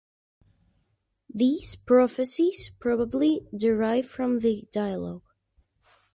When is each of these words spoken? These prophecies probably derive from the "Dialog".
These 1.31 1.75
prophecies 1.75 2.71
probably 2.79 3.47
derive 3.55 4.07
from 4.09 4.39
the 4.39 4.67
"Dialog". 4.71 5.21